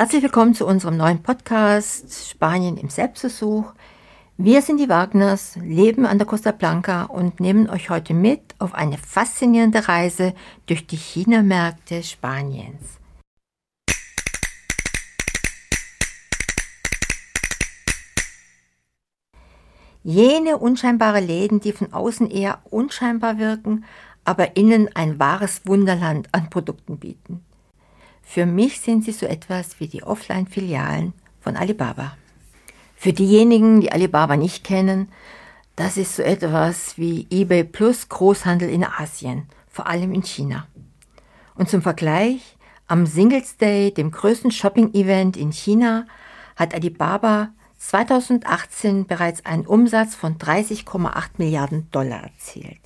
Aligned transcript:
Herzlich 0.00 0.22
willkommen 0.22 0.54
zu 0.54 0.66
unserem 0.66 0.96
neuen 0.96 1.22
Podcast 1.22 2.30
Spanien 2.30 2.78
im 2.78 2.88
Selbstversuch. 2.88 3.74
Wir 4.38 4.62
sind 4.62 4.78
die 4.78 4.88
Wagners, 4.88 5.56
leben 5.56 6.06
an 6.06 6.16
der 6.16 6.26
Costa 6.26 6.52
Blanca 6.52 7.02
und 7.02 7.38
nehmen 7.38 7.68
euch 7.68 7.90
heute 7.90 8.14
mit 8.14 8.40
auf 8.58 8.72
eine 8.72 8.96
faszinierende 8.96 9.88
Reise 9.88 10.32
durch 10.64 10.86
die 10.86 10.96
China-Märkte 10.96 12.02
Spaniens. 12.02 12.98
Jene 20.02 20.56
unscheinbare 20.56 21.20
Läden, 21.20 21.60
die 21.60 21.72
von 21.72 21.92
außen 21.92 22.30
eher 22.30 22.60
unscheinbar 22.70 23.36
wirken, 23.36 23.84
aber 24.24 24.56
innen 24.56 24.88
ein 24.96 25.18
wahres 25.18 25.60
Wunderland 25.66 26.30
an 26.32 26.48
Produkten 26.48 26.96
bieten. 26.96 27.44
Für 28.32 28.46
mich 28.46 28.80
sind 28.80 29.04
sie 29.04 29.10
so 29.10 29.26
etwas 29.26 29.80
wie 29.80 29.88
die 29.88 30.04
Offline-Filialen 30.04 31.14
von 31.40 31.56
Alibaba. 31.56 32.16
Für 32.94 33.12
diejenigen, 33.12 33.80
die 33.80 33.90
Alibaba 33.90 34.36
nicht 34.36 34.62
kennen, 34.62 35.08
das 35.74 35.96
ist 35.96 36.14
so 36.14 36.22
etwas 36.22 36.96
wie 36.96 37.26
eBay 37.28 37.64
Plus 37.64 38.08
Großhandel 38.08 38.70
in 38.70 38.84
Asien, 38.84 39.48
vor 39.68 39.88
allem 39.88 40.14
in 40.14 40.22
China. 40.22 40.68
Und 41.56 41.70
zum 41.70 41.82
Vergleich, 41.82 42.56
am 42.86 43.04
Singles 43.04 43.56
Day, 43.56 43.92
dem 43.92 44.12
größten 44.12 44.52
Shopping-Event 44.52 45.36
in 45.36 45.50
China, 45.50 46.06
hat 46.54 46.72
Alibaba 46.72 47.48
2018 47.78 49.08
bereits 49.08 49.44
einen 49.44 49.66
Umsatz 49.66 50.14
von 50.14 50.38
30,8 50.38 51.30
Milliarden 51.38 51.90
Dollar 51.90 52.22
erzielt. 52.22 52.78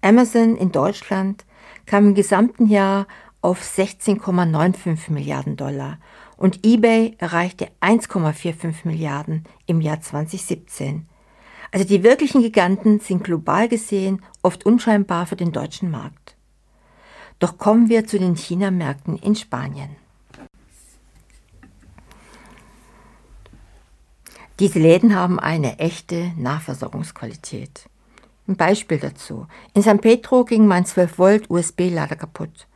Amazon 0.00 0.56
in 0.56 0.72
Deutschland 0.72 1.44
kam 1.84 2.06
im 2.06 2.14
gesamten 2.14 2.68
Jahr 2.68 3.06
auf 3.40 3.62
16,95 3.62 5.12
Milliarden 5.12 5.56
Dollar 5.56 5.98
und 6.36 6.64
eBay 6.64 7.14
erreichte 7.18 7.68
1,45 7.80 8.74
Milliarden 8.84 9.44
im 9.66 9.80
Jahr 9.80 10.00
2017. 10.00 11.06
Also 11.70 11.86
die 11.86 12.02
wirklichen 12.02 12.42
Giganten 12.42 13.00
sind 13.00 13.24
global 13.24 13.68
gesehen 13.68 14.22
oft 14.42 14.64
unscheinbar 14.64 15.26
für 15.26 15.36
den 15.36 15.52
deutschen 15.52 15.90
Markt. 15.90 16.36
Doch 17.38 17.58
kommen 17.58 17.88
wir 17.88 18.06
zu 18.06 18.18
den 18.18 18.36
China-Märkten 18.36 19.16
in 19.16 19.36
Spanien. 19.36 19.90
Diese 24.58 24.80
Läden 24.80 25.14
haben 25.14 25.38
eine 25.38 25.78
echte 25.78 26.32
Nahversorgungsqualität. 26.36 27.88
Ein 28.48 28.56
Beispiel 28.56 28.98
dazu. 28.98 29.46
In 29.74 29.82
San 29.82 30.00
Pedro 30.00 30.44
ging 30.44 30.66
mein 30.66 30.84
12 30.84 31.18
Volt 31.18 31.50
USB-Lader 31.50 32.16
kaputt. 32.16 32.66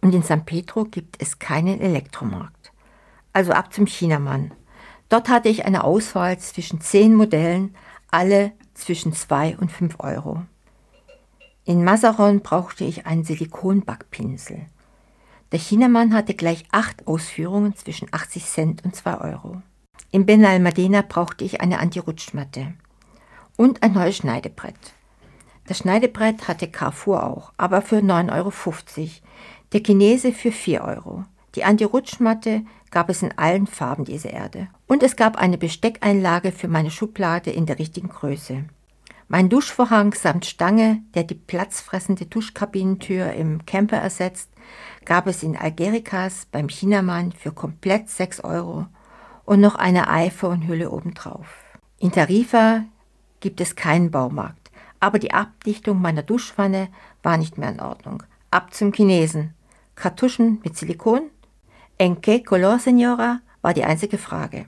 Und 0.00 0.14
in 0.14 0.22
San 0.22 0.44
Pedro 0.44 0.84
gibt 0.84 1.20
es 1.20 1.38
keinen 1.38 1.80
Elektromarkt. 1.80 2.72
Also 3.32 3.52
ab 3.52 3.72
zum 3.72 3.86
Chinamann. 3.86 4.52
Dort 5.08 5.28
hatte 5.28 5.48
ich 5.48 5.64
eine 5.64 5.84
Auswahl 5.84 6.38
zwischen 6.38 6.80
zehn 6.80 7.14
Modellen, 7.14 7.74
alle 8.10 8.52
zwischen 8.74 9.12
2 9.12 9.58
und 9.58 9.70
5 9.70 9.96
Euro. 10.00 10.42
In 11.64 11.84
Mazaron 11.84 12.40
brauchte 12.40 12.84
ich 12.84 13.06
einen 13.06 13.24
Silikonbackpinsel. 13.24 14.66
Der 15.52 15.58
Chinamann 15.58 16.14
hatte 16.14 16.34
gleich 16.34 16.64
acht 16.70 17.06
Ausführungen 17.06 17.76
zwischen 17.76 18.08
80 18.12 18.46
Cent 18.46 18.84
und 18.84 18.94
2 18.94 19.18
Euro. 19.18 19.62
In 20.12 20.26
Ben 20.26 20.44
Almadena 20.44 21.02
brauchte 21.02 21.44
ich 21.44 21.60
eine 21.60 21.78
Anti-Rutschmatte 21.78 22.74
und 23.56 23.82
ein 23.82 23.92
neues 23.92 24.16
Schneidebrett. 24.16 24.74
Das 25.66 25.78
Schneidebrett 25.78 26.48
hatte 26.48 26.68
Carrefour 26.68 27.24
auch, 27.24 27.52
aber 27.56 27.82
für 27.82 27.98
9,50 27.98 28.30
Euro. 28.32 29.10
Der 29.72 29.82
Chinese 29.84 30.32
für 30.32 30.50
4 30.50 30.82
Euro. 30.82 31.24
Die 31.54 31.62
Anti-Rutschmatte 31.62 32.62
gab 32.90 33.08
es 33.08 33.22
in 33.22 33.38
allen 33.38 33.68
Farben 33.68 34.04
dieser 34.04 34.30
Erde. 34.30 34.66
Und 34.88 35.04
es 35.04 35.14
gab 35.14 35.36
eine 35.36 35.58
Besteckeinlage 35.58 36.50
für 36.50 36.66
meine 36.66 36.90
Schublade 36.90 37.50
in 37.50 37.66
der 37.66 37.78
richtigen 37.78 38.08
Größe. 38.08 38.64
Mein 39.28 39.48
Duschvorhang 39.48 40.12
samt 40.12 40.44
Stange, 40.44 41.02
der 41.14 41.22
die 41.22 41.36
platzfressende 41.36 42.26
Duschkabinentür 42.26 43.32
im 43.32 43.64
Camper 43.64 43.98
ersetzt, 43.98 44.50
gab 45.04 45.28
es 45.28 45.44
in 45.44 45.56
Algericas 45.56 46.48
beim 46.50 46.68
Chinamann 46.68 47.30
für 47.30 47.52
komplett 47.52 48.08
6 48.08 48.42
Euro 48.42 48.86
und 49.44 49.60
noch 49.60 49.76
eine 49.76 50.08
iPhone-Hülle 50.08 50.90
obendrauf. 50.90 51.46
In 52.00 52.10
Tarifa 52.10 52.86
gibt 53.38 53.60
es 53.60 53.76
keinen 53.76 54.10
Baumarkt, 54.10 54.72
aber 54.98 55.20
die 55.20 55.32
Abdichtung 55.32 56.00
meiner 56.00 56.24
Duschwanne 56.24 56.88
war 57.22 57.36
nicht 57.36 57.56
mehr 57.56 57.70
in 57.70 57.80
Ordnung. 57.80 58.24
Ab 58.50 58.74
zum 58.74 58.92
Chinesen. 58.92 59.54
Kartuschen 60.00 60.60
mit 60.64 60.78
Silikon? 60.78 61.28
En 61.98 62.22
qué 62.22 62.42
color, 62.42 62.78
Senora? 62.78 63.40
war 63.60 63.74
die 63.74 63.84
einzige 63.84 64.16
Frage. 64.16 64.64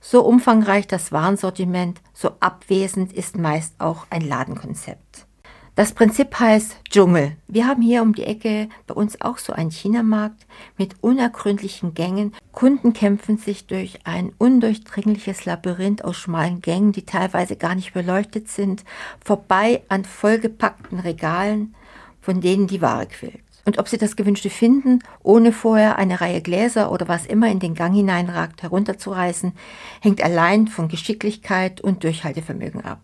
So 0.00 0.24
umfangreich 0.24 0.86
das 0.86 1.10
Warensortiment, 1.10 2.00
so 2.14 2.30
abwesend 2.38 3.12
ist 3.12 3.36
meist 3.36 3.74
auch 3.80 4.06
ein 4.10 4.22
Ladenkonzept. 4.22 5.26
Das 5.74 5.92
Prinzip 5.94 6.38
heißt 6.38 6.76
Dschungel. 6.88 7.36
Wir 7.48 7.66
haben 7.66 7.82
hier 7.82 8.02
um 8.02 8.14
die 8.14 8.22
Ecke 8.22 8.68
bei 8.86 8.94
uns 8.94 9.20
auch 9.20 9.38
so 9.38 9.52
einen 9.52 9.72
Chinamarkt 9.72 10.46
mit 10.76 10.94
unergründlichen 11.00 11.94
Gängen. 11.94 12.32
Kunden 12.52 12.92
kämpfen 12.92 13.36
sich 13.36 13.66
durch 13.66 14.06
ein 14.06 14.32
undurchdringliches 14.38 15.44
Labyrinth 15.44 16.04
aus 16.04 16.16
schmalen 16.18 16.60
Gängen, 16.60 16.92
die 16.92 17.04
teilweise 17.04 17.56
gar 17.56 17.74
nicht 17.74 17.94
beleuchtet 17.94 18.48
sind, 18.48 18.84
vorbei 19.24 19.82
an 19.88 20.04
vollgepackten 20.04 21.00
Regalen, 21.00 21.74
von 22.20 22.40
denen 22.40 22.68
die 22.68 22.80
Ware 22.80 23.06
quillt. 23.06 23.47
Und 23.68 23.76
ob 23.76 23.86
sie 23.86 23.98
das 23.98 24.16
Gewünschte 24.16 24.48
finden, 24.48 25.00
ohne 25.22 25.52
vorher 25.52 25.98
eine 25.98 26.22
Reihe 26.22 26.40
Gläser 26.40 26.90
oder 26.90 27.06
was 27.06 27.26
immer 27.26 27.50
in 27.50 27.58
den 27.58 27.74
Gang 27.74 27.94
hineinragt 27.94 28.62
herunterzureißen, 28.62 29.52
hängt 30.00 30.24
allein 30.24 30.68
von 30.68 30.88
Geschicklichkeit 30.88 31.82
und 31.82 32.02
Durchhaltevermögen 32.02 32.82
ab. 32.82 33.02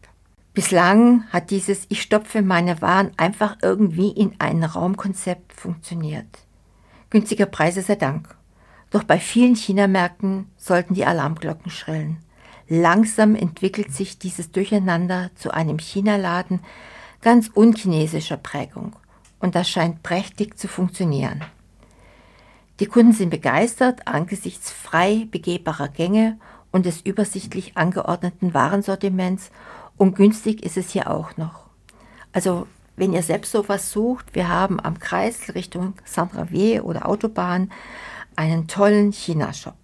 Bislang 0.55 1.25
hat 1.31 1.51
dieses 1.51 1.85
Ich 1.91 2.01
stopfe 2.01 2.41
meine 2.41 2.81
Waren 2.81 3.11
einfach 3.19 3.59
irgendwie 3.61 4.09
in 4.09 4.37
ein 4.39 4.65
Raumkonzept 4.65 5.53
funktioniert. 5.53 6.39
Günstiger 7.11 7.45
Preise 7.45 7.83
sei 7.83 7.97
Dank. 7.97 8.35
Doch 8.89 9.05
bei 9.05 9.19
vielen 9.19 9.57
China-Märkten 9.57 10.47
sollten 10.57 10.95
die 10.95 11.05
Alarmglocken 11.05 11.71
schrillen. 11.71 12.21
Langsam 12.71 13.35
entwickelt 13.35 13.93
sich 13.93 14.19
dieses 14.19 14.51
Durcheinander 14.51 15.31
zu 15.35 15.51
einem 15.51 15.79
China-Laden 15.79 16.61
ganz 17.21 17.51
unchinesischer 17.53 18.39
Prägung. 18.39 18.97
Und 19.45 19.55
das 19.55 19.69
scheint 19.69 20.03
prächtig 20.03 20.57
zu 20.59 20.69
funktionieren. 20.69 21.45
Die 22.81 22.87
Kunden 22.87 23.13
sind 23.13 23.29
begeistert 23.29 24.09
angesichts 24.09 24.71
frei 24.71 25.29
begehbarer 25.31 25.89
Gänge 25.89 26.39
und 26.73 26.87
des 26.87 27.03
übersichtlich 27.03 27.77
angeordneten 27.77 28.55
Warensortiments 28.55 29.51
und 29.99 30.17
günstig 30.17 30.65
ist 30.65 30.79
es 30.79 30.93
hier 30.93 31.11
auch 31.11 31.37
noch. 31.37 31.67
Also 32.33 32.67
wenn 32.97 33.13
ihr 33.13 33.23
selbst 33.23 33.53
sowas 33.53 33.93
sucht, 33.93 34.35
wir 34.35 34.49
haben 34.49 34.81
am 34.81 34.99
Kreis 34.99 35.55
Richtung 35.55 35.93
Saint-Ravier 36.07 36.87
oder 36.87 37.07
Autobahn 37.07 37.71
einen 38.37 38.67
tollen 38.67 39.13
China-Shop. 39.13 39.77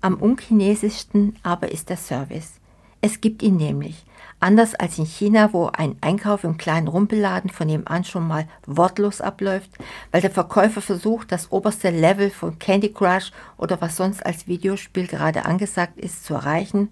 Am 0.00 0.16
unchinesischsten 0.16 1.36
aber 1.44 1.70
ist 1.70 1.90
der 1.90 1.96
Service. 1.96 2.59
Es 3.00 3.20
gibt 3.20 3.42
ihn 3.42 3.56
nämlich. 3.56 4.04
Anders 4.40 4.74
als 4.74 4.98
in 4.98 5.04
China, 5.04 5.52
wo 5.52 5.66
ein 5.66 5.96
Einkauf 6.00 6.44
im 6.44 6.56
kleinen 6.56 6.88
Rumpelladen 6.88 7.50
von 7.50 7.66
nebenan 7.66 8.04
schon 8.04 8.26
mal 8.26 8.48
wortlos 8.66 9.20
abläuft, 9.20 9.70
weil 10.12 10.22
der 10.22 10.30
Verkäufer 10.30 10.80
versucht, 10.80 11.30
das 11.30 11.52
oberste 11.52 11.90
Level 11.90 12.30
von 12.30 12.58
Candy 12.58 12.92
Crush 12.92 13.32
oder 13.58 13.80
was 13.80 13.96
sonst 13.96 14.24
als 14.24 14.46
Videospiel 14.46 15.06
gerade 15.06 15.44
angesagt 15.44 15.98
ist, 15.98 16.24
zu 16.24 16.34
erreichen 16.34 16.88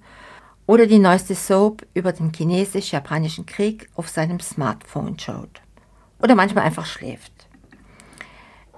oder 0.67 0.87
die 0.87 0.99
neueste 0.99 1.35
Soap 1.35 1.87
über 1.95 2.13
den 2.13 2.33
chinesisch-japanischen 2.33 3.47
Krieg 3.47 3.89
auf 3.97 4.09
seinem 4.11 4.41
Smartphone 4.41 5.19
schaut. 5.19 5.63
Oder 6.21 6.35
manchmal 6.35 6.65
einfach 6.65 6.85
schläft. 6.85 7.33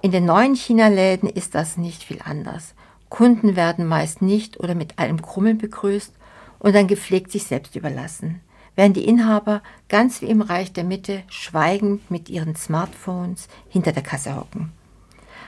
In 0.01 0.11
den 0.11 0.25
neuen 0.25 0.55
China-Läden 0.55 1.29
ist 1.29 1.55
das 1.55 1.75
nicht 1.75 2.03
viel 2.03 2.19
anders. 2.23 2.73
Kunden 3.09 3.57
werden 3.57 3.85
meist 3.85 4.21
nicht 4.21 4.59
oder 4.61 4.73
mit 4.73 4.97
einem 4.97 5.21
Krummeln 5.21 5.57
begrüßt 5.57 6.13
und 6.61 6.75
dann 6.75 6.87
gepflegt 6.87 7.31
sich 7.31 7.43
selbst 7.43 7.75
überlassen, 7.75 8.39
während 8.75 8.95
die 8.95 9.05
Inhaber 9.05 9.61
ganz 9.89 10.21
wie 10.21 10.27
im 10.27 10.41
Reich 10.41 10.71
der 10.71 10.83
Mitte 10.83 11.23
schweigend 11.27 12.09
mit 12.11 12.29
ihren 12.29 12.55
Smartphones 12.55 13.47
hinter 13.67 13.91
der 13.91 14.03
Kasse 14.03 14.35
hocken. 14.35 14.71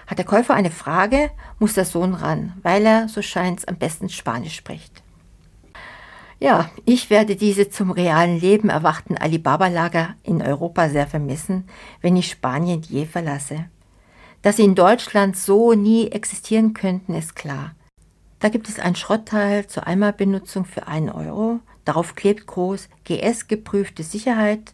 Hat 0.07 0.17
der 0.17 0.25
Käufer 0.25 0.55
eine 0.55 0.71
Frage, 0.71 1.29
muss 1.59 1.73
der 1.73 1.85
Sohn 1.85 2.13
ran, 2.13 2.53
weil 2.63 2.85
er, 2.85 3.07
so 3.07 3.21
scheint's, 3.21 3.65
am 3.65 3.77
besten 3.77 4.09
Spanisch 4.09 4.55
spricht. 4.55 5.03
Ja, 6.39 6.69
ich 6.83 7.09
werde 7.09 7.37
diese 7.37 7.69
zum 7.69 7.91
realen 7.91 8.39
Leben 8.39 8.69
erwachten 8.69 9.17
Alibaba-Lager 9.17 10.15
in 10.23 10.41
Europa 10.41 10.89
sehr 10.89 11.07
vermissen, 11.07 11.69
wenn 12.01 12.17
ich 12.17 12.29
Spanien 12.29 12.81
je 12.81 13.05
verlasse. 13.05 13.65
Dass 14.41 14.57
sie 14.57 14.65
in 14.65 14.75
Deutschland 14.75 15.37
so 15.37 15.73
nie 15.73 16.09
existieren 16.09 16.73
könnten, 16.73 17.13
ist 17.13 17.35
klar. 17.35 17.75
Da 18.43 18.49
gibt 18.49 18.67
es 18.67 18.77
ein 18.77 18.97
Schrottteil 18.97 19.67
zur 19.67 19.87
Einmalbenutzung 19.87 20.65
für 20.65 20.85
einen 20.85 21.07
Euro. 21.07 21.61
Darauf 21.85 22.13
klebt 22.13 22.45
groß 22.45 22.89
GS 23.05 23.47
geprüfte 23.47 24.03
Sicherheit. 24.03 24.73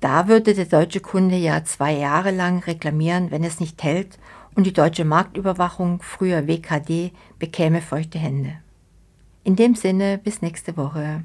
Da 0.00 0.28
würde 0.28 0.52
der 0.52 0.66
deutsche 0.66 1.00
Kunde 1.00 1.36
ja 1.36 1.64
zwei 1.64 1.92
Jahre 1.94 2.30
lang 2.30 2.62
reklamieren, 2.62 3.30
wenn 3.30 3.42
es 3.42 3.58
nicht 3.58 3.82
hält 3.82 4.18
und 4.54 4.64
die 4.64 4.74
deutsche 4.74 5.06
Marktüberwachung, 5.06 6.02
früher 6.02 6.46
WKD, 6.46 7.12
bekäme 7.38 7.80
feuchte 7.80 8.18
Hände. 8.18 8.58
In 9.44 9.56
dem 9.56 9.74
Sinne, 9.74 10.18
bis 10.18 10.42
nächste 10.42 10.76
Woche. 10.76 11.24